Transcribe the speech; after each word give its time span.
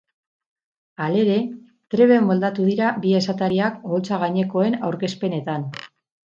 Halere, 1.07 1.35
trebe 1.95 2.17
moldatu 2.31 2.67
dira 2.71 2.89
bi 3.05 3.13
esatariak 3.21 3.79
oholtza 3.91 4.23
gainekoen 4.27 4.83
aurkezpenetan. 4.91 5.71